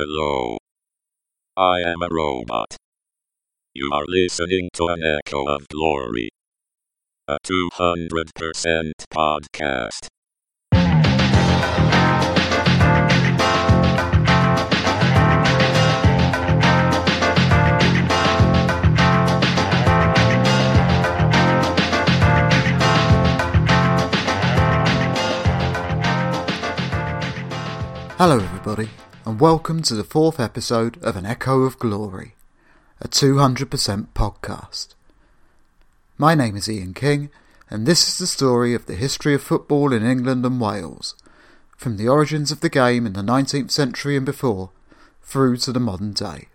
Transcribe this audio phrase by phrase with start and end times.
[0.00, 0.58] Hello.
[1.56, 2.76] I am a robot.
[3.74, 6.28] You are listening to an echo of glory.
[7.26, 10.06] A 200% podcast.
[28.16, 28.88] Hello, everybody,
[29.28, 32.34] and welcome to the fourth episode of An Echo of Glory,
[32.98, 34.94] a 200% podcast.
[36.16, 37.28] My name is Ian King,
[37.68, 41.14] and this is the story of the history of football in England and Wales,
[41.76, 44.70] from the origins of the game in the 19th century and before,
[45.20, 46.48] through to the modern day.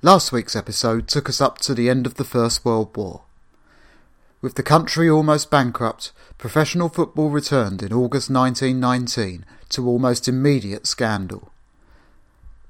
[0.00, 3.24] Last week's episode took us up to the end of the First World War.
[4.40, 11.50] With the country almost bankrupt, professional football returned in August 1919 to almost immediate scandal.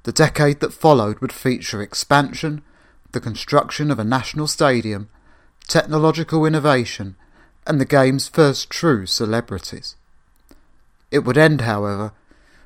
[0.03, 2.63] The decade that followed would feature expansion,
[3.11, 5.09] the construction of a national stadium,
[5.67, 7.15] technological innovation,
[7.67, 9.95] and the game's first true celebrities.
[11.11, 12.13] It would end, however,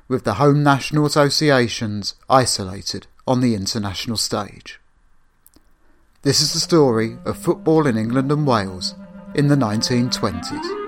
[0.08, 4.80] with the home national associations isolated on the international stage.
[6.22, 8.94] This is the story of football in England and Wales
[9.34, 10.85] in the 1920s.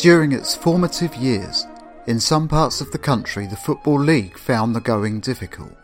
[0.00, 1.66] During its formative years,
[2.06, 5.76] in some parts of the country the Football League found the going difficult.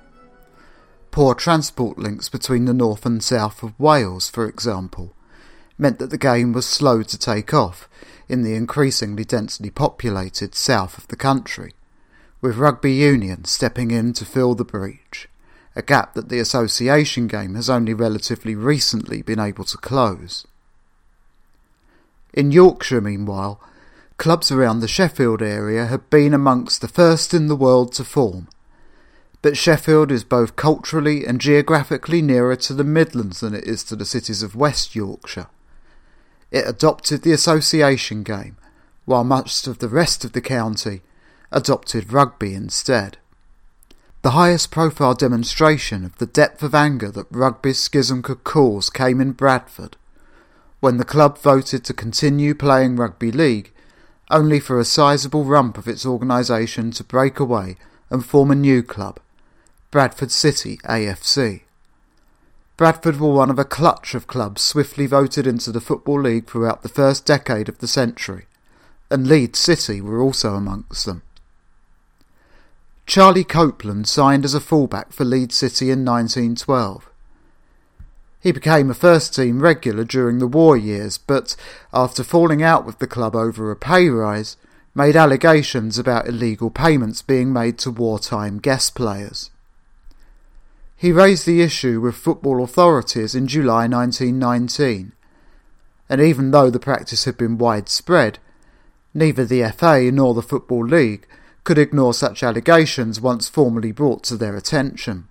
[1.10, 5.12] Poor transport links between the north and south of Wales, for example,
[5.76, 7.90] meant that the game was slow to take off
[8.26, 11.74] in the increasingly densely populated south of the country,
[12.40, 15.28] with rugby union stepping in to fill the breach,
[15.74, 20.46] a gap that the association game has only relatively recently been able to close.
[22.32, 23.60] In Yorkshire, meanwhile,
[24.18, 28.48] clubs around the Sheffield area had been amongst the first in the world to form.
[29.42, 33.96] But Sheffield is both culturally and geographically nearer to the Midlands than it is to
[33.96, 35.48] the cities of West Yorkshire.
[36.50, 38.56] It adopted the association game,
[39.04, 41.02] while much of the rest of the county
[41.52, 43.18] adopted rugby instead.
[44.22, 49.20] The highest profile demonstration of the depth of anger that rugby's schism could cause came
[49.20, 49.96] in Bradford,
[50.80, 53.72] when the club voted to continue playing rugby league
[54.30, 57.76] only for a sizable rump of its organisation to break away
[58.10, 59.20] and form a new club,
[59.90, 61.62] Bradford City AFC.
[62.76, 66.82] Bradford were one of a clutch of clubs swiftly voted into the Football League throughout
[66.82, 68.46] the first decade of the century,
[69.10, 71.22] and Leeds City were also amongst them.
[73.06, 77.08] Charlie Copeland signed as a fullback for Leeds City in 1912.
[78.46, 81.56] He became a first team regular during the war years, but
[81.92, 84.56] after falling out with the club over a pay rise,
[84.94, 89.50] made allegations about illegal payments being made to wartime guest players.
[90.94, 95.10] He raised the issue with football authorities in July 1919,
[96.08, 98.38] and even though the practice had been widespread,
[99.12, 101.26] neither the FA nor the Football League
[101.64, 105.26] could ignore such allegations once formally brought to their attention.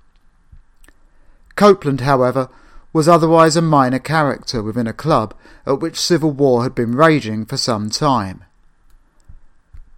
[1.55, 2.49] Copeland, however,
[2.95, 5.33] was otherwise a minor character within a club
[5.65, 8.41] at which civil war had been raging for some time.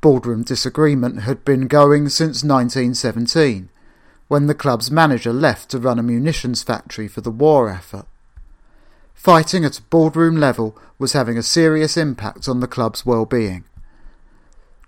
[0.02, 3.69] Boardroom disagreement had been going since 1917,
[4.30, 8.08] when the club's manager left to run a munitions factory for the war effort.
[9.14, 13.64] Fighting at a boardroom level was having a serious impact on the club's well-being.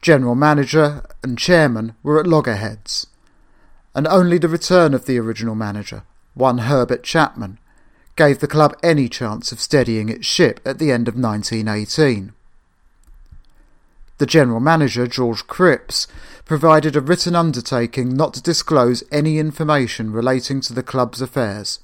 [0.01, 3.06] General manager and chairman were at loggerheads,
[3.94, 6.01] and only the return of the original manager,
[6.33, 7.59] one Herbert Chapman,
[8.19, 12.33] gave the club any chance of steadying its ship at the end of 1918.
[14.18, 16.06] The general manager, George Cripps,
[16.44, 21.80] provided a written undertaking not to disclose any information relating to the club's affairs.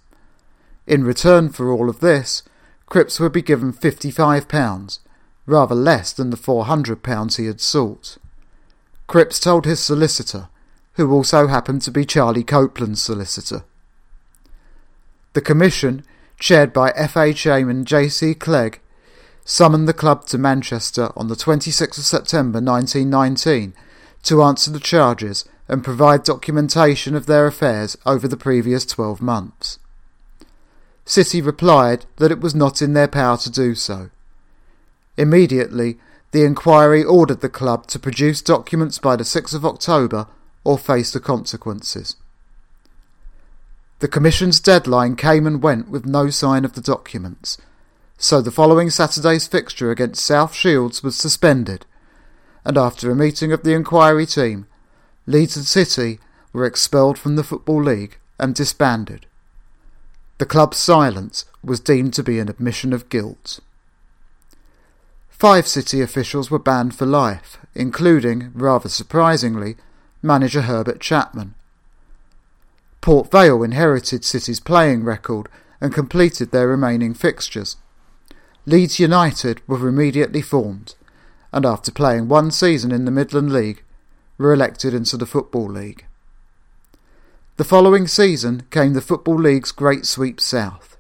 [0.86, 2.44] In return for all of this,
[2.86, 5.00] Cripps would be given £55,
[5.46, 8.18] rather less than the £400 he had sought.
[9.08, 10.50] Cripps told his solicitor,
[10.96, 13.64] who also happened to be Charlie Copeland's solicitor.
[15.32, 16.04] The commission
[16.40, 18.34] chaired by FA chairman J.C.
[18.36, 18.80] Clegg,
[19.44, 23.74] summoned the club to Manchester on the 26th of September 1919
[24.24, 29.80] to answer the charges and provide documentation of their affairs over the previous 12 months.
[31.06, 34.10] City replied that it was not in their power to do so.
[35.18, 35.98] Immediately,
[36.32, 40.28] the inquiry ordered the club to produce documents by the 6th of October
[40.64, 42.16] or face the consequences.
[44.00, 47.58] The Commission's deadline came and went with no sign of the documents,
[48.18, 51.86] so the following Saturday's fixture against South Shields was suspended,
[52.66, 54.68] and after a meeting of the inquiry team,
[55.26, 56.20] Leeds and City
[56.52, 59.28] were expelled from the Football League and disbanded.
[60.40, 63.62] The club's silence was deemed to be an admission of guilt.
[65.30, 69.78] Five City officials were banned for life, including, rather surprisingly,
[70.22, 71.56] manager Herbert Chapman.
[73.06, 75.48] Port Vale inherited City's playing record
[75.80, 77.76] and completed their remaining fixtures.
[78.66, 80.96] Leeds United were immediately formed,
[81.54, 83.84] and after playing one season in the Midland League,
[84.40, 86.06] were elected into the Football League.
[87.58, 90.98] The following season came the Football League's Great Sweep South.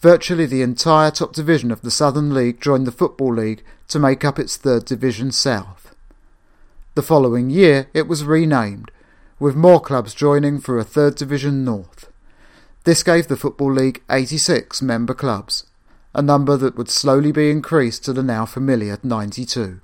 [0.00, 4.24] Virtually the entire top division of the Southern League joined the Football League to make
[4.24, 5.94] up its Third Division South.
[6.96, 8.90] The following year it was renamed,
[9.44, 12.10] with more clubs joining for a Third Division North.
[12.84, 15.66] This gave the Football League 86 member clubs,
[16.14, 19.82] a number that would slowly be increased to the now familiar 92.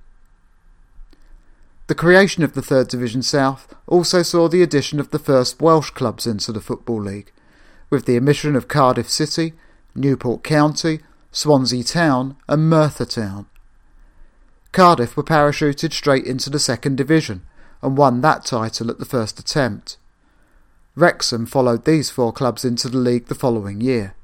[1.89, 5.91] The creation of the Third Division South also saw the addition of the first Welsh
[5.91, 7.31] clubs into the Football League,
[7.91, 9.53] with the admission of Cardiff City,
[9.95, 11.01] Newport County,
[11.33, 13.45] Swansea Town, and Merthyr Town.
[14.73, 17.43] Cardiff were parachuted straight into the Second Division
[17.83, 19.97] and won that title at the first attempt.
[20.95, 24.15] Wrexham followed these four clubs into the league the following year.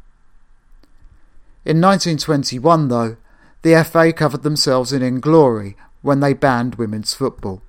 [1.64, 3.17] In 1921, though,
[3.62, 7.62] the FA covered themselves in inglory when they banned women's football.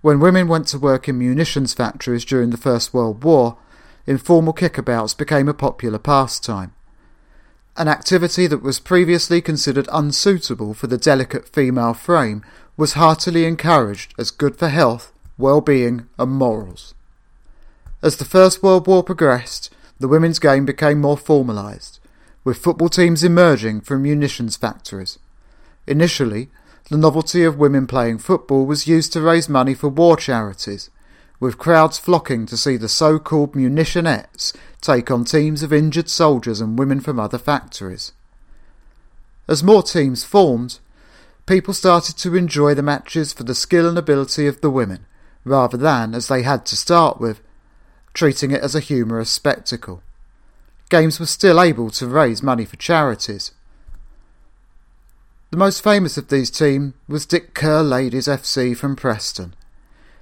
[0.00, 3.58] When women went to work in munitions factories during the First World War,
[4.06, 6.72] informal kickabouts became a popular pastime.
[7.76, 12.44] An activity that was previously considered unsuitable for the delicate female frame
[12.78, 16.94] was heartily encouraged as good for health, well-being and morals.
[18.02, 21.98] As the First World War progressed, the women's game became more formalised,
[22.44, 25.18] with football teams emerging from munitions factories.
[25.88, 26.50] Initially,
[26.88, 30.88] the novelty of women playing football was used to raise money for war charities,
[31.40, 36.78] with crowds flocking to see the so-called munitionettes take on teams of injured soldiers and
[36.78, 38.12] women from other factories.
[39.48, 40.78] As more teams formed,
[41.48, 45.06] people started to enjoy the matches for the skill and ability of the women,
[45.44, 47.40] rather than, as they had to start with,
[48.14, 50.02] treating it as a humorous spectacle.
[50.90, 53.52] Games were still able to raise money for charities,
[55.50, 59.54] the most famous of these teams was Dick Kerr Ladies FC from Preston.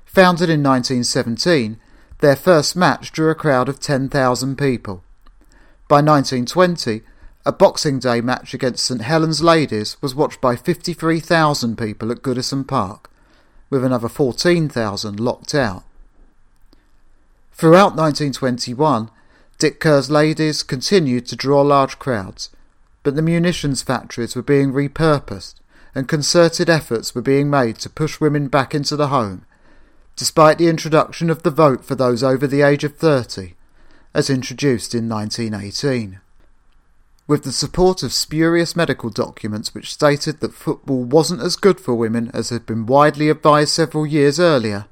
[0.05, 1.81] Founded in 1917,
[2.21, 5.03] their first match drew a crowd of 10,000 people.
[5.89, 7.03] By 1920,
[7.47, 12.67] a Boxing Day match against St Helens Ladies was watched by 53,000 people at Goodison
[12.67, 13.09] Park,
[13.71, 15.85] with another 14,000 locked out.
[17.53, 19.11] Throughout 1921,
[19.59, 22.51] Dick Kerr's Ladies continued to draw large crowds,
[23.05, 25.55] but the munitions factories were being repurposed
[25.95, 29.47] and concerted efforts were being made to push women back into the home,
[30.17, 33.55] despite the introduction of the vote for those over the age of 30,
[34.13, 36.19] as introduced in 1918.
[37.29, 41.95] With the support of spurious medical documents which stated that football wasn't as good for
[41.95, 44.87] women as had been widely advised several years earlier,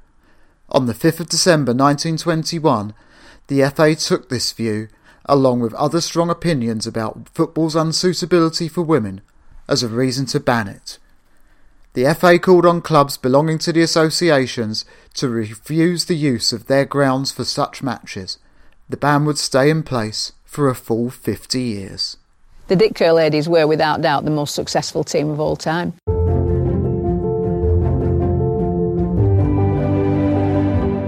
[0.67, 2.93] on the 5th of December 1921,
[3.47, 4.89] the FA took this view
[5.25, 9.21] along with other strong opinions about football's unsuitability for women,
[9.67, 10.99] as a reason to ban it.
[11.93, 16.85] The FA called on clubs belonging to the associations to refuse the use of their
[16.85, 18.37] grounds for such matches.
[18.89, 22.17] The ban would stay in place for a full 50 years.
[22.67, 25.93] The Dick Kerr ladies were without doubt the most successful team of all time.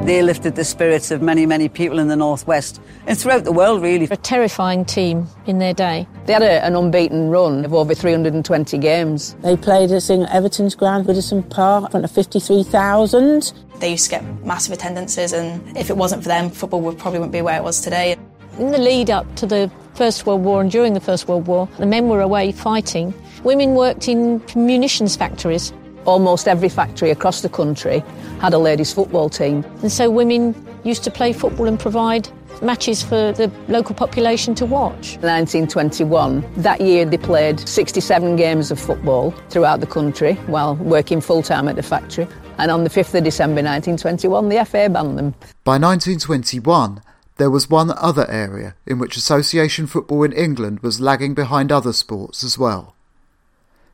[0.06, 3.82] They lifted the spirits of many, many people in the Northwest and throughout the world,
[3.82, 4.08] really.
[4.12, 6.08] A terrifying team in their day.
[6.28, 9.36] They had a, an unbeaten run of over 320 games.
[9.42, 13.52] They played us in Everton's ground, Goodison Park, in front of 53,000.
[13.80, 17.18] They used to get massive attendances, and if it wasn't for them, football would probably
[17.20, 18.16] wouldn't be where it was today.
[18.60, 21.68] In the lead up to the First World War and during the First World War,
[21.80, 23.16] the men were away fighting.
[23.44, 25.74] Women worked in munitions factories
[26.06, 28.04] almost every factory across the country
[28.40, 29.66] had a ladies' football team.
[29.82, 32.30] And so women used to play football and provide
[32.62, 35.18] matches for the local population to watch.
[35.18, 41.42] 1921, that year they played 67 games of football throughout the country while working full
[41.42, 42.28] time at the factory.
[42.60, 45.34] And on the 5th of December 1921, the FA banned them.
[45.64, 47.02] By 1921,
[47.38, 51.94] there was one other area in which association football in England was lagging behind other
[51.94, 52.96] sports as well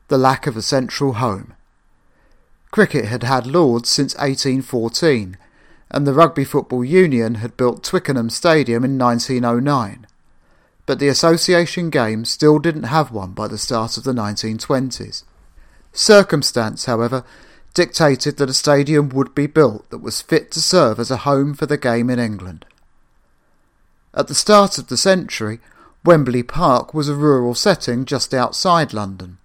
[0.08, 1.54] the lack of a central home.
[2.72, 5.38] Cricket had had Lords since 1814,
[5.90, 10.08] and the Rugby Football Union had built Twickenham Stadium in 1909.
[10.86, 15.24] But the association game still didn't have one by the start of the 1920s.
[15.94, 17.24] Circumstance, however,
[17.74, 21.54] dictated that a stadium would be built that was fit to serve as a home
[21.54, 22.66] for the game in England.
[24.16, 25.60] At the start of the century,
[26.06, 29.40] Wembley Park was a rural setting just outside London,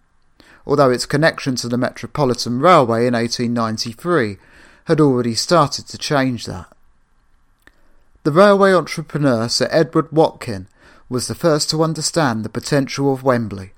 [0.67, 4.37] although its connection to the Metropolitan Railway in 1893
[4.85, 6.67] had already started to change that.
[8.25, 10.67] The railway entrepreneur Sir Edward Watkin
[11.09, 13.73] was the first to understand the potential of Wembley,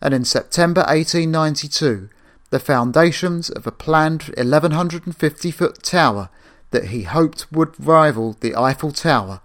[0.00, 2.08] and in September 1892
[2.50, 6.30] the foundations of a planned 1150 foot tower
[6.72, 9.40] that he hoped would rival the Eiffel Tower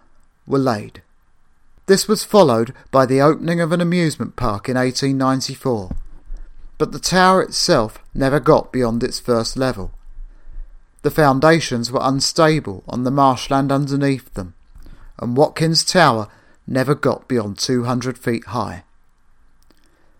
[0.47, 1.01] were laid.
[1.87, 5.95] This was followed by the opening of an amusement park in 1894,
[6.77, 9.91] but the tower itself never got beyond its first level.
[11.03, 14.53] The foundations were unstable on the marshland underneath them,
[15.19, 16.27] and Watkins Tower
[16.67, 18.83] never got beyond 200 feet high.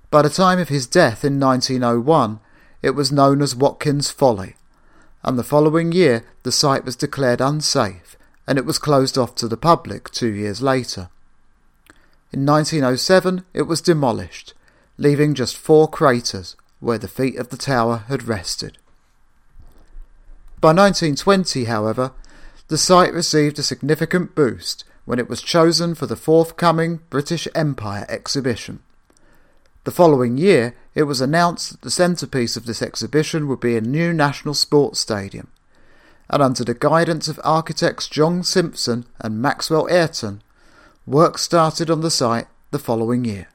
[0.09, 2.39] By the time of his death in 1901,
[2.81, 4.55] it was known as Watkins Folly,
[5.23, 8.16] and the following year the site was declared unsafe
[8.47, 11.09] and it was closed off to the public two years later.
[12.31, 14.53] In 1907 it was demolished,
[14.97, 18.77] leaving just four craters where the feet of the tower had rested.
[20.59, 22.13] By 1920, however,
[22.67, 28.05] the site received a significant boost when it was chosen for the forthcoming British Empire
[28.09, 28.79] exhibition.
[29.85, 33.81] The following year, it was announced that the centrepiece of this exhibition would be a
[33.81, 35.47] new National Sports Stadium,
[36.29, 40.41] and under the guidance of architects John Simpson and Maxwell Ayrton,
[41.05, 43.47] work started on the site the following year.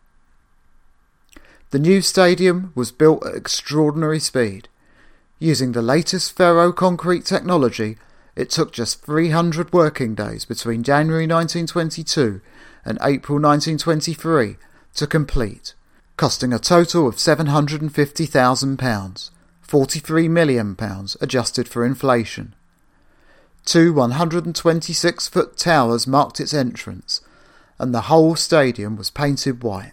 [1.71, 4.69] The new stadium was built at extraordinary speed.
[5.39, 7.97] Using the latest ferro concrete technology,
[8.37, 12.41] it took just 300 working days between January 1922
[12.85, 14.57] and April 1923
[14.95, 15.75] to complete,
[16.17, 19.31] costing a total of £750,000,
[19.67, 20.77] £43 million
[21.21, 22.55] adjusted for inflation.
[23.65, 27.21] Two 126 foot towers marked its entrance,
[27.79, 29.93] and the whole stadium was painted white.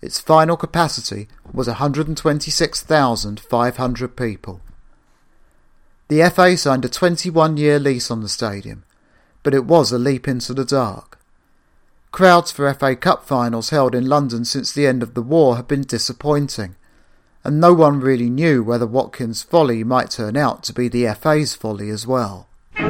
[0.00, 4.60] Its final capacity was 126,500 people.
[6.08, 8.82] The FA signed a 21 year lease on the stadium,
[9.42, 11.20] but it was a leap into the dark.
[12.10, 15.68] Crowds for FA Cup finals held in London since the end of the war had
[15.68, 16.74] been disappointing,
[17.44, 21.54] and no one really knew whether Watkins' folly might turn out to be the FA's
[21.54, 22.47] folly as well.
[22.80, 22.84] I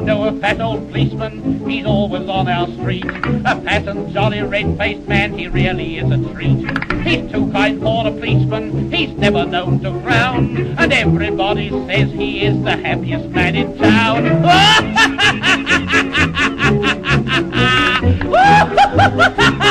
[0.00, 3.04] know a fat old policeman, he's always on our street.
[3.04, 6.64] A fat and jolly red-faced man, he really is a treat.
[7.04, 10.56] He's too kind for a policeman, he's never known to frown.
[10.78, 14.22] And everybody says he is the happiest man in town.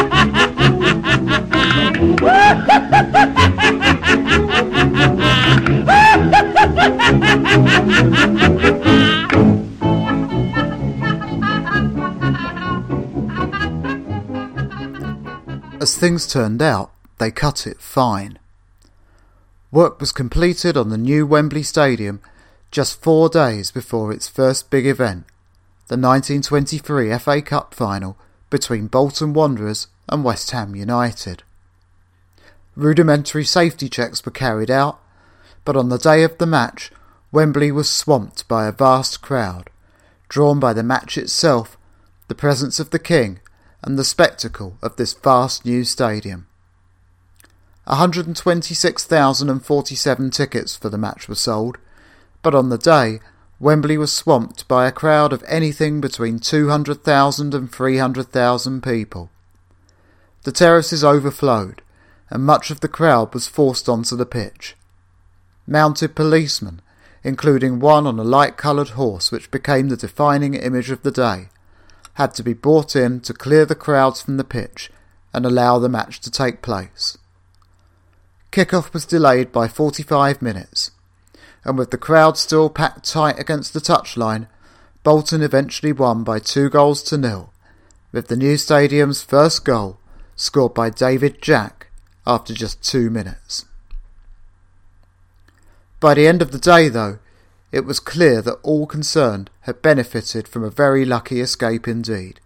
[15.81, 18.37] As things turned out, they cut it fine.
[19.71, 22.21] Work was completed on the new Wembley Stadium
[22.69, 25.25] just four days before its first big event,
[25.87, 28.15] the 1923 FA Cup final
[28.51, 31.41] between Bolton Wanderers and West Ham United.
[32.75, 34.99] Rudimentary safety checks were carried out,
[35.65, 36.91] but on the day of the match,
[37.31, 39.69] Wembley was swamped by a vast crowd,
[40.29, 41.75] drawn by the match itself,
[42.27, 43.39] the presence of the King,
[43.83, 46.47] and the spectacle of this vast new stadium.
[47.85, 51.77] 126,047 tickets for the match were sold,
[52.41, 53.19] but on the day,
[53.59, 59.29] Wembley was swamped by a crowd of anything between 200,000 and 300,000 people.
[60.43, 61.81] The terraces overflowed,
[62.31, 64.75] and much of the crowd was forced onto the pitch.
[65.67, 66.81] Mounted policemen,
[67.23, 71.49] including one on a light coloured horse which became the defining image of the day,
[72.13, 74.89] had to be brought in to clear the crowds from the pitch
[75.33, 77.17] and allow the match to take place.
[78.51, 80.91] Kickoff was delayed by 45 minutes,
[81.63, 84.47] and with the crowd still packed tight against the touchline,
[85.03, 87.51] Bolton eventually won by two goals to nil,
[88.11, 89.97] with the new stadium's first goal
[90.35, 91.80] scored by David Jack
[92.25, 93.65] after just two minutes.
[95.99, 97.19] By the end of the day, though,
[97.71, 102.39] it was clear that all concerned had benefited from a very lucky escape indeed.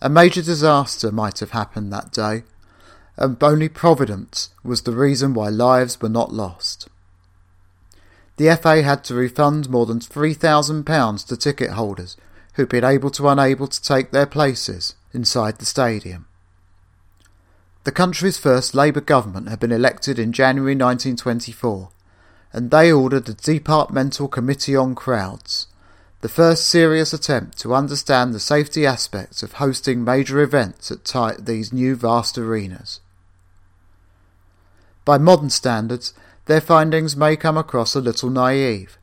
[0.00, 2.44] A major disaster might have happened that day,
[3.16, 6.88] and only Providence was the reason why lives were not lost.
[8.38, 12.16] The FA had to refund more than £3,000 to ticket holders
[12.54, 16.26] who'd been able to unable to take their places inside the stadium.
[17.84, 21.88] The country's first Labour government had been elected in January 1924,
[22.52, 25.66] and they ordered a Departmental Committee on Crowds,
[26.20, 31.72] the first serious attempt to understand the safety aspects of hosting major events at these
[31.72, 33.00] new vast arenas.
[35.06, 36.12] By modern standards,
[36.44, 38.98] their findings may come across a little naive,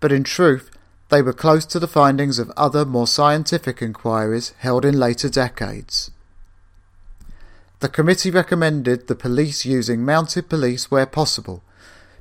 [0.00, 0.68] but in truth,
[1.10, 6.10] they were close to the findings of other more scientific inquiries held in later decades.
[7.80, 11.62] The committee recommended the police using mounted police where possible,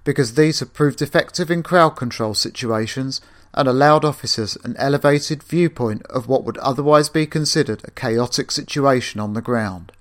[0.03, 3.21] because these have proved effective in crowd control situations
[3.53, 9.21] and allowed officers an elevated viewpoint of what would otherwise be considered a chaotic situation
[9.21, 9.93] on the ground.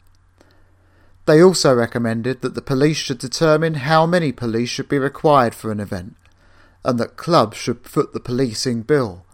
[1.26, 5.70] They also recommended that the police should determine how many police should be required for
[5.70, 6.16] an event,
[6.84, 9.24] and that clubs should foot the policing bill,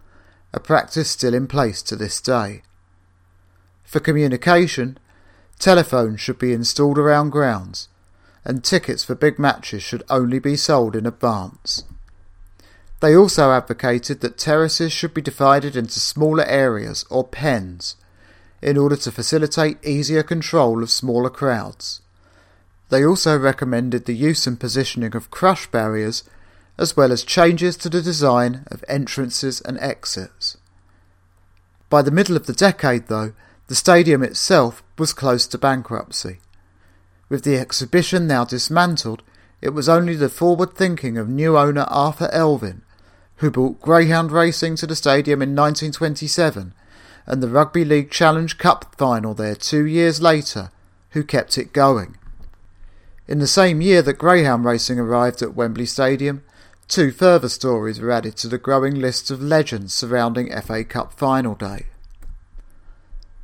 [0.53, 2.63] a practice still in place to this day.
[3.83, 4.99] For communication,
[5.61, 7.89] telephones should be installed around grounds,
[8.45, 11.85] and tickets for big matches should only be sold in advance.
[13.01, 17.97] They also advocated that terraces should be divided into smaller areas or pens
[18.61, 22.03] in order to facilitate easier control of smaller crowds.
[22.91, 26.25] They also recommended the use and positioning of crush barriers
[26.77, 30.57] as well as changes to the design of entrances and exits.
[31.89, 33.33] By the middle of the decade, though,
[33.71, 36.41] the stadium itself was close to bankruptcy.
[37.29, 39.23] With the exhibition now dismantled,
[39.61, 42.83] it was only the forward thinking of new owner Arthur Elvin
[43.37, 46.75] who brought greyhound racing to the stadium in 1927
[47.27, 50.73] and the Rugby League Challenge Cup final there two years later,
[51.11, 52.17] who kept it going.
[53.29, 56.43] In the same year that greyhound racing arrived at Wembley Stadium,
[56.89, 61.55] two further stories were added to the growing list of legends surrounding FA Cup final
[61.55, 61.87] day.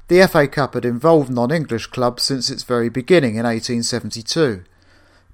[0.08, 4.64] The FA Cup had involved non English clubs since its very beginning in 1872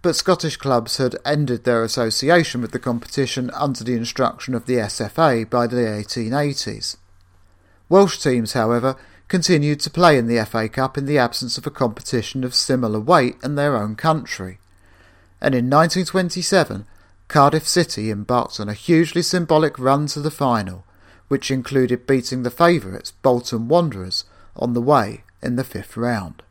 [0.02, 4.74] but Scottish clubs had ended their association with the competition under the instruction of the
[4.74, 6.96] SFA by the 1880s.
[7.88, 8.96] Welsh teams, however,
[9.28, 12.98] continued to play in the FA Cup in the absence of a competition of similar
[12.98, 14.58] weight in their own country.
[15.40, 16.84] And in 1927,
[17.28, 20.84] Cardiff City embarked on a hugely symbolic run to the final,
[21.28, 24.24] which included beating the favourites Bolton Wanderers
[24.56, 26.42] on the way in the fifth round.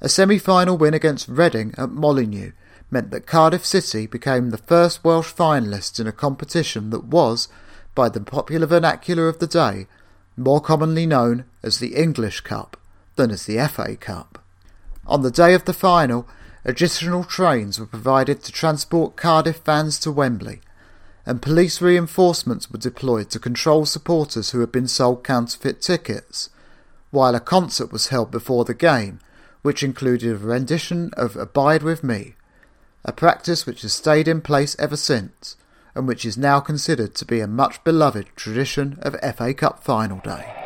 [0.00, 2.52] A semi-final win against Reading at Molineux
[2.90, 7.48] meant that Cardiff City became the first Welsh finalists in a competition that was,
[7.94, 9.86] by the popular vernacular of the day,
[10.36, 12.76] more commonly known as the English Cup
[13.16, 14.42] than as the FA Cup.
[15.06, 16.28] On the day of the final,
[16.64, 20.60] additional trains were provided to transport Cardiff fans to Wembley,
[21.26, 26.48] and police reinforcements were deployed to control supporters who had been sold counterfeit tickets,
[27.10, 29.18] while a concert was held before the game
[29.62, 32.36] which included a rendition of Abide With Me,
[33.04, 35.56] a practice which has stayed in place ever since,
[35.96, 40.20] and which is now considered to be a much beloved tradition of FA Cup final
[40.20, 40.65] day.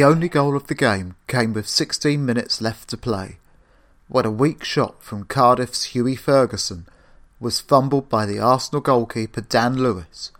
[0.00, 3.36] The only goal of the game came with 16 minutes left to play,
[4.08, 6.86] when a weak shot from Cardiff's Hughie Ferguson
[7.38, 10.32] was fumbled by the Arsenal goalkeeper Dan Lewis,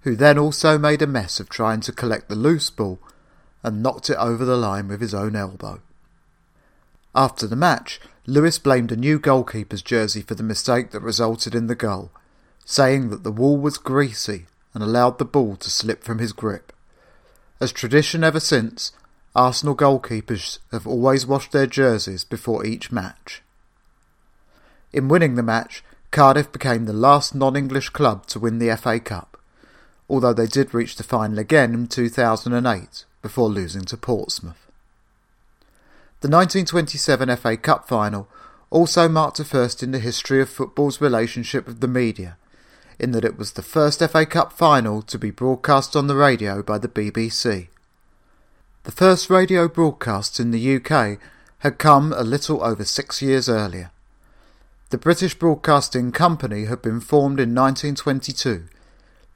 [0.00, 2.98] who then also made a mess of trying to collect the loose ball
[3.62, 5.80] and knocked it over the line with his own elbow.
[7.14, 11.68] After the match, Lewis blamed a new goalkeeper's jersey for the mistake that resulted in
[11.68, 12.10] the goal,
[12.64, 16.72] saying that the wall was greasy and allowed the ball to slip from his grip.
[17.60, 18.90] As tradition ever since,
[19.34, 23.42] Arsenal goalkeepers have always washed their jerseys before each match.
[24.92, 29.00] In winning the match, Cardiff became the last non English club to win the FA
[29.00, 29.36] Cup,
[30.08, 34.70] although they did reach the final again in 2008 before losing to Portsmouth.
[36.20, 38.28] The 1927 FA Cup final
[38.70, 42.36] also marked a first in the history of football's relationship with the media,
[43.00, 46.62] in that it was the first FA Cup final to be broadcast on the radio
[46.62, 47.66] by the BBC.
[48.84, 51.18] The first radio broadcasts in the UK
[51.60, 53.90] had come a little over six years earlier.
[54.90, 58.64] The British Broadcasting Company had been formed in 1922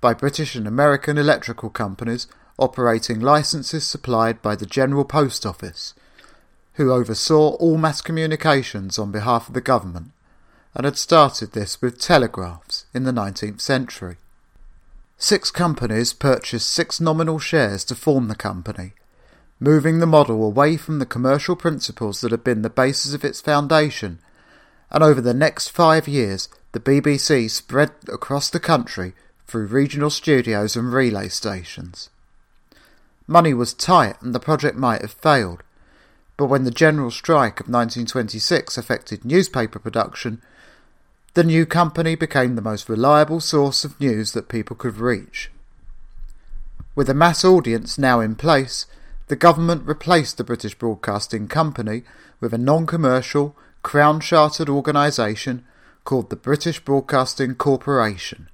[0.02, 2.26] by British and American electrical companies
[2.58, 5.94] operating licenses supplied by the General Post Office
[6.74, 10.10] who oversaw all mass communications on behalf of the government
[10.74, 14.16] and had started this with telegraphs in the 19th century.
[15.16, 18.92] Six companies purchased six nominal shares to form the company,
[19.60, 23.40] moving the model away from the commercial principles that had been the basis of its
[23.40, 24.18] foundation,
[24.90, 29.14] and over the next five years the BBC spread across the country
[29.46, 32.10] through regional studios and relay stations.
[33.26, 35.62] Money was tight and the project might have failed,
[36.36, 40.40] but when the general strike of 1926 affected newspaper production,
[41.34, 45.50] the new company became the most reliable source of news that people could reach.
[46.94, 48.86] With a mass audience now in place,
[49.28, 52.02] the government replaced the British Broadcasting Company
[52.40, 55.64] with a non commercial, Crown chartered organisation
[56.04, 58.48] called the British Broadcasting Corporation,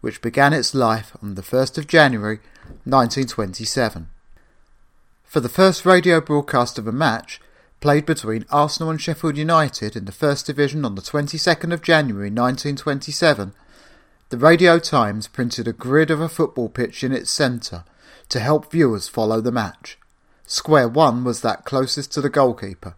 [0.00, 2.38] which began its life on the 1st of January
[2.84, 4.08] 1927
[5.28, 7.38] for the first radio broadcast of a match
[7.80, 12.30] played between Arsenal and Sheffield United in the First Division on the 22nd of January
[12.30, 13.52] 1927,
[14.30, 17.84] the Radio Times printed a grid of a football pitch in its centre
[18.30, 19.97] to help viewers follow the match.
[20.50, 22.94] Square 1 was that closest to the goalkeeper,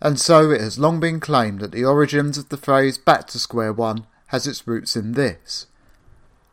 [0.00, 3.38] and so it has long been claimed that the origins of the phrase back to
[3.38, 5.68] square 1 has its roots in this.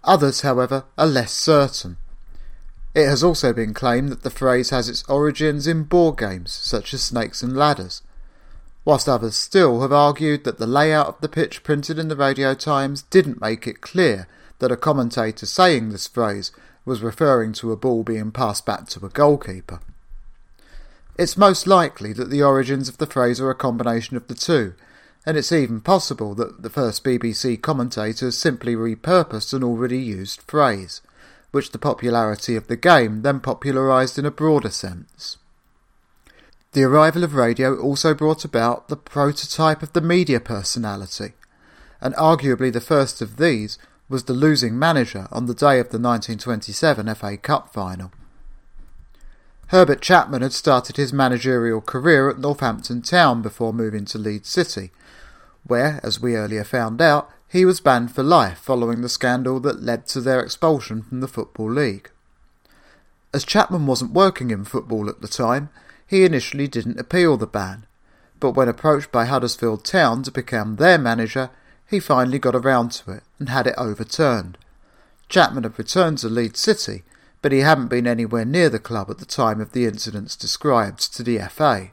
[0.04, 1.98] Others, however, are less certain.
[2.94, 6.94] It has also been claimed that the phrase has its origins in board games such
[6.94, 8.04] as Snakes and Ladders,
[8.86, 12.54] whilst others still have argued that the layout of the pitch printed in the Radio
[12.54, 14.28] Times didn't make it clear
[14.60, 16.52] that a commentator saying this phrase
[16.86, 19.80] was referring to a ball being passed back to a goalkeeper.
[21.20, 24.74] It's most likely that the origins of the phrase are a combination of the two,
[25.26, 31.02] and it's even possible that the first BBC commentators simply repurposed an already used phrase
[31.52, 35.36] which the popularity of the game then popularised in a broader sense.
[36.72, 41.34] The arrival of radio also brought about the prototype of the media personality,
[42.00, 43.78] and arguably the first of these
[44.08, 48.14] was the losing manager on the day of the 1927 FA Cup final.
[49.70, 54.92] Herbert Chapman had started his managerial career at Northampton Town before moving to Leeds City,
[55.64, 59.84] where, as we earlier found out, he was banned for life following the scandal that
[59.84, 62.10] led to their expulsion from the Football League.
[63.32, 65.70] As Chapman wasn't working in football at the time,
[66.08, 67.86] he initially didn't appeal the ban,
[68.40, 71.52] but when approached by Huddersfield Town to become their manager,
[71.86, 74.58] he finally got around to it and had it overturned.
[75.28, 77.04] Chapman had returned to Leeds City,
[77.42, 81.14] but he hadn't been anywhere near the club at the time of the incidents described
[81.14, 81.90] to the FA.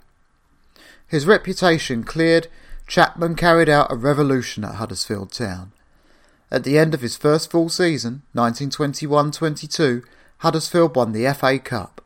[1.07, 2.49] His reputation cleared,
[2.87, 5.73] Chapman carried out a revolution at Huddersfield Town.
[6.51, 10.05] At the end of his first full season, 1921-22,
[10.39, 12.05] Huddersfield won the FA Cup.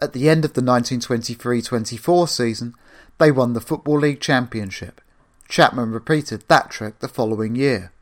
[0.00, 2.74] At the end of the 1923-24 season,
[3.18, 5.00] they won the Football League Championship.
[5.48, 7.92] Chapman repeated that trick the following year.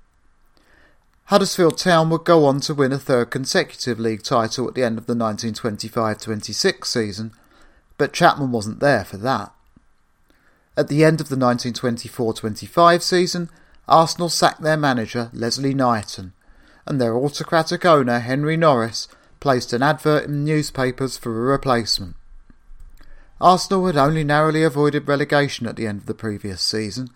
[1.33, 4.99] Huddersfield Town would go on to win a third consecutive league title at the end
[4.99, 7.33] of the 1925-26 season,
[7.97, 9.51] but Chapman wasn't there for that.
[10.77, 13.49] At the end of the 1924-25 season,
[13.88, 16.35] Arsenal sacked their manager Leslie Knighton,
[16.85, 19.09] and their autocratic owner Henry Norris
[19.40, 22.14] placed an advert in newspapers for a replacement.
[23.40, 27.09] Arsenal had only narrowly avoided relegation at the end of the previous season,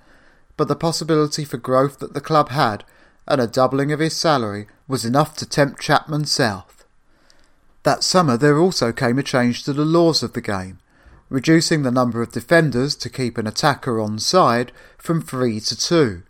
[0.56, 2.82] but the possibility for growth that the club had
[3.26, 6.84] and a doubling of his salary was enough to tempt Chapman south.
[7.82, 10.78] That summer there also came a change to the laws of the game,
[11.28, 16.22] reducing the number of defenders to keep an attacker on side from three to two.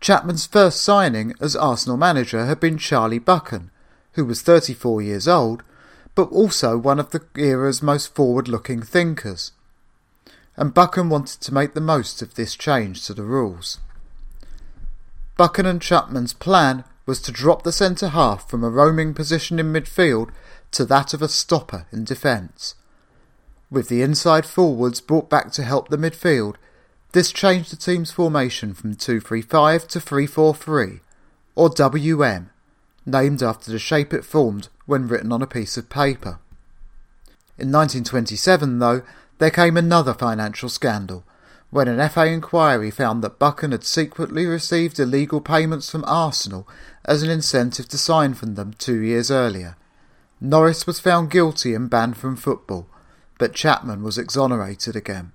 [0.00, 3.70] Chapman's first signing as Arsenal manager had been Charlie Buchan,
[4.12, 5.62] who was 34 years old,
[6.14, 9.52] but also one of the era's most forward looking thinkers.
[10.56, 13.78] And Buchan wanted to make the most of this change to the rules.
[15.40, 19.72] Buchan and Chapman's plan was to drop the centre half from a roaming position in
[19.72, 20.28] midfield
[20.70, 22.74] to that of a stopper in defence.
[23.70, 26.56] With the inside forwards brought back to help the midfield,
[27.12, 31.00] this changed the team's formation from 2-3-5 to 3-4-3,
[31.54, 32.50] or WM,
[33.06, 36.38] named after the shape it formed when written on a piece of paper.
[37.56, 39.00] In 1927, though,
[39.38, 41.24] there came another financial scandal,
[41.70, 46.68] when an FA inquiry found that Buchan had secretly received illegal payments from Arsenal
[47.04, 49.76] as an incentive to sign from them two years earlier.
[50.40, 52.88] Norris was found guilty and banned from football,
[53.38, 55.32] but Chapman was exonerated again.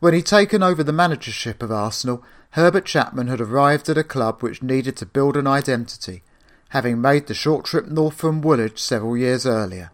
[0.00, 4.42] When he'd taken over the managership of Arsenal, Herbert Chapman had arrived at a club
[4.42, 6.22] which needed to build an identity,
[6.70, 9.90] having made the short trip north from Woolwich several years earlier.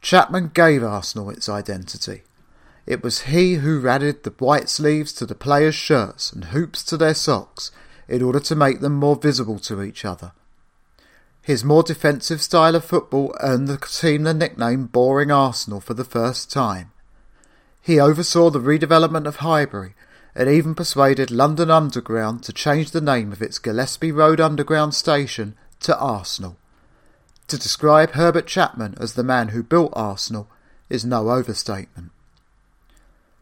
[0.00, 2.22] Chapman gave Arsenal its identity.
[2.86, 6.96] It was he who added the white sleeves to the players' shirts and hoops to
[6.96, 7.70] their socks
[8.08, 10.32] in order to make them more visible to each other.
[11.42, 16.04] His more defensive style of football earned the team the nickname Boring Arsenal for the
[16.04, 16.92] first time.
[17.80, 19.94] He oversaw the redevelopment of Highbury
[20.34, 25.56] and even persuaded London Underground to change the name of its Gillespie Road Underground station
[25.80, 26.56] to Arsenal.
[27.48, 30.48] To describe Herbert Chapman as the man who built Arsenal
[30.88, 32.12] is no overstatement.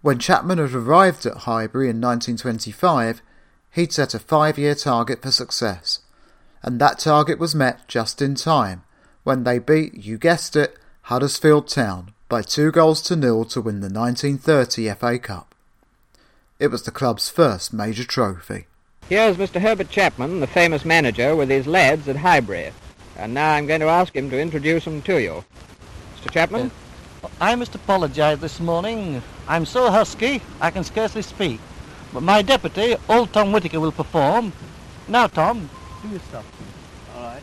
[0.01, 3.21] When Chapman had arrived at Highbury in 1925,
[3.73, 6.01] he'd set a five year target for success
[6.63, 8.83] and that target was met just in time
[9.25, 13.81] when they beat, you guessed it, Huddersfield Town by two goals to nil to win
[13.81, 15.55] the 1930 FA Cup.
[16.59, 18.67] It was the club's first major trophy.
[19.09, 19.61] Here's Mr.
[19.61, 22.73] Herbert Chapman, the famous manager, with his lads at Highbury.
[23.17, 25.45] And now I'm going to ask him to introduce them to you.
[26.17, 26.31] Mr.
[26.31, 26.71] Chapman?
[27.41, 29.23] I must apologise this morning.
[29.47, 31.61] I'm so husky I can scarcely speak.
[32.13, 34.53] But my deputy, old Tom Whittaker, will perform.
[35.09, 35.69] Now, Tom,
[36.03, 36.45] do your stuff.
[37.17, 37.43] All right.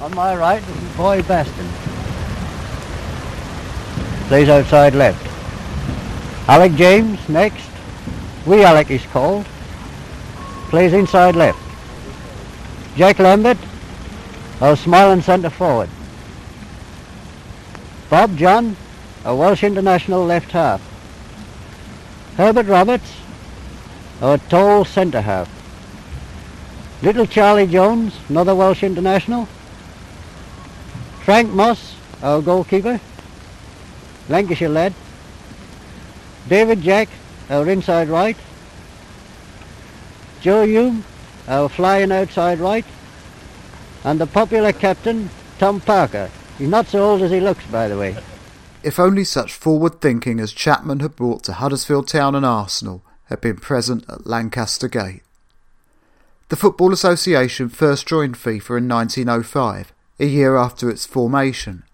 [0.00, 1.68] On my right, this is Boy Bastin.
[4.28, 5.26] Plays outside left.
[6.48, 7.68] Alec James, next.
[8.46, 9.44] Wee Alec is called.
[10.70, 11.58] Plays inside left.
[12.96, 13.58] Jack Lambert,
[14.60, 15.88] our smiling centre forward.
[18.08, 18.76] Bob John,
[19.24, 20.80] a Welsh international left half.
[22.36, 23.12] Herbert Roberts,
[24.22, 25.48] our tall centre half.
[27.02, 29.46] Little Charlie Jones, another Welsh international.
[31.22, 33.00] Frank Moss, our goalkeeper.
[34.28, 34.94] Lancashire lad.
[36.48, 37.08] David Jack,
[37.48, 38.36] our inside right.
[40.40, 41.02] Joe Hulme,
[41.46, 42.84] our flying outside right.
[44.04, 45.28] And the popular captain,
[45.58, 46.30] Tom Parker.
[46.56, 48.16] He's not so old as he looks, by the way.
[48.82, 53.40] If only such forward thinking as Chapman had brought to Huddersfield Town and Arsenal had
[53.40, 55.22] been present at Lancaster Gate.
[56.48, 61.84] The Football Association first joined FIFA in 1905, a year after its formation.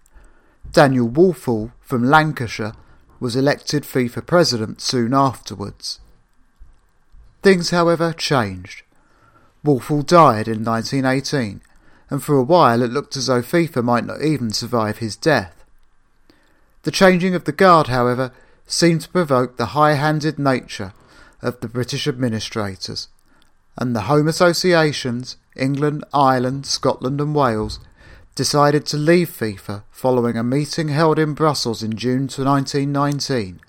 [0.71, 2.73] Daniel Woolfall from Lancashire
[3.19, 5.99] was elected FIFA president soon afterwards.
[7.43, 8.83] Things, however, changed.
[9.63, 11.61] Woolfall died in 1918,
[12.09, 15.65] and for a while it looked as though FIFA might not even survive his death.
[16.87, 18.31] The changing of the guard, however,
[18.65, 20.93] seemed to provoke the high handed nature
[21.41, 23.09] of the British administrators
[23.77, 27.81] and the home associations, England, Ireland, Scotland, and Wales,
[28.35, 33.59] decided to leave FIFA following a meeting held in Brussels in June 1919,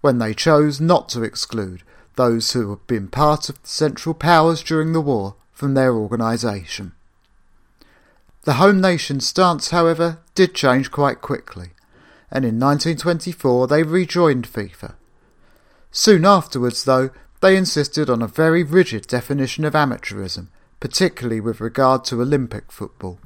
[0.00, 1.82] when they chose not to exclude
[2.16, 6.92] those who had been part of the Central Powers during the war from their organisation.
[8.44, 11.72] The home nation's stance, however, did change quite quickly,
[12.30, 14.94] and in 1924 they rejoined FIFA.
[15.90, 22.04] Soon afterwards, though, they insisted on a very rigid definition of amateurism, particularly with regard
[22.04, 23.18] to Olympic football.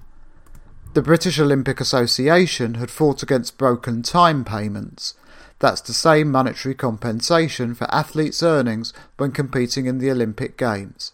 [0.95, 5.15] The British Olympic Association had fought against broken time payments.
[5.59, 11.13] That's to say, monetary compensation for athletes' earnings when competing in the Olympic Games,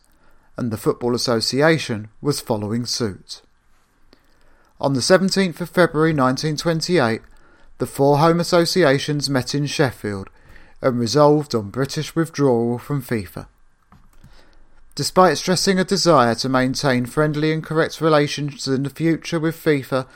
[0.57, 3.41] and the Football Association was following suit.
[4.81, 7.23] On the 17th of February 1928,
[7.81, 10.29] the four home associations met in Sheffield
[10.83, 13.47] and resolved on British withdrawal from FIFA.
[14.95, 20.07] Despite stressing a desire to maintain friendly and correct relations in the future with FIFA,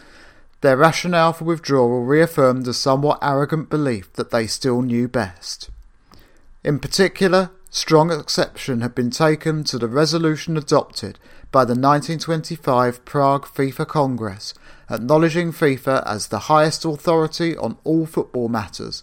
[0.60, 5.70] their rationale for withdrawal reaffirmed a somewhat arrogant belief that they still knew best.
[6.62, 11.18] In particular, strong exception had been taken to the resolution adopted
[11.50, 14.52] by the 1925 Prague FIFA Congress,
[14.90, 19.02] acknowledging FIFA as the highest authority on all football matters,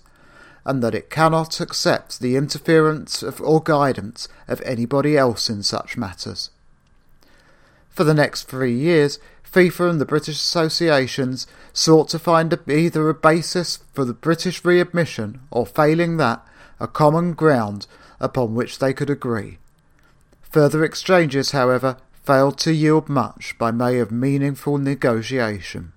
[0.65, 5.97] and that it cannot accept the interference of, or guidance of anybody else in such
[5.97, 6.51] matters.
[7.89, 9.19] For the next three years,
[9.51, 15.41] FIFA and the British associations sought to find either a basis for the British readmission
[15.51, 16.45] or, failing that,
[16.79, 17.85] a common ground
[18.19, 19.57] upon which they could agree.
[20.43, 25.91] Further exchanges, however, failed to yield much by way of meaningful negotiation.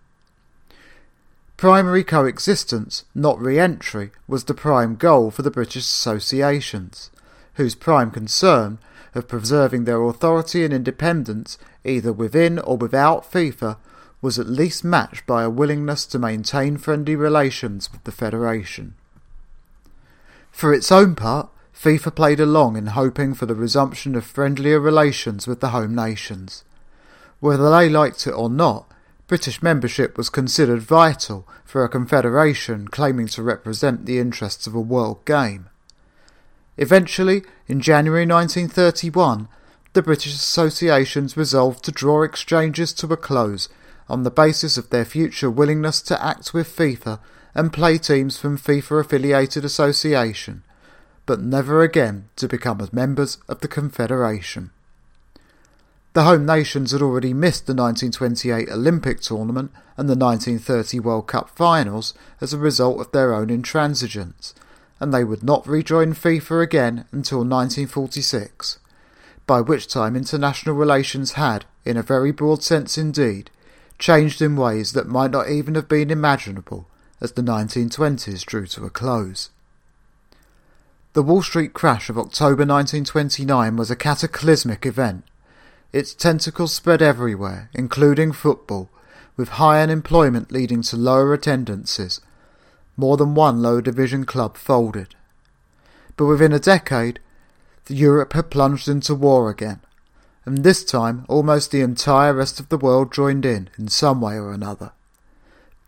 [1.56, 7.10] Primary coexistence, not re entry, was the prime goal for the British associations,
[7.54, 8.78] whose prime concern
[9.14, 13.76] of preserving their authority and independence either within or without FIFA
[14.20, 18.94] was at least matched by a willingness to maintain friendly relations with the Federation.
[20.50, 25.46] For its own part, FIFA played along in hoping for the resumption of friendlier relations
[25.46, 26.64] with the home nations.
[27.40, 28.90] Whether they liked it or not,
[29.26, 34.80] British membership was considered vital for a confederation claiming to represent the interests of a
[34.80, 35.66] world game.
[36.76, 39.48] Eventually, in January 1931,
[39.92, 43.68] the British associations resolved to draw exchanges to a close
[44.08, 47.18] on the basis of their future willingness to act with FIFA
[47.54, 50.62] and play teams from FIFA affiliated association
[51.26, 54.70] but never again to become as members of the Confederation.
[56.14, 61.50] The home nations had already missed the 1928 Olympic tournament and the 1930 World Cup
[61.50, 64.54] finals as a result of their own intransigence,
[65.00, 68.78] and they would not rejoin FIFA again until 1946,
[69.46, 73.50] by which time international relations had, in a very broad sense indeed,
[73.98, 76.86] changed in ways that might not even have been imaginable
[77.20, 79.50] as the 1920s drew to a close.
[81.14, 85.22] The Wall Street crash of October 1929 was a cataclysmic event.
[85.92, 88.90] Its tentacles spread everywhere, including football,
[89.36, 92.20] with high unemployment leading to lower attendances.
[92.96, 95.14] More than one lower division club folded.
[96.16, 97.20] But within a decade,
[97.88, 99.78] Europe had plunged into war again,
[100.44, 104.34] and this time almost the entire rest of the world joined in in some way
[104.34, 104.90] or another.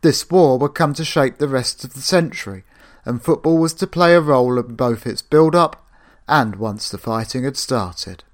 [0.02, 2.62] This war would come to shape the rest of the century
[3.06, 5.86] and football was to play a role in both its build up
[6.28, 8.24] and once the fighting had started.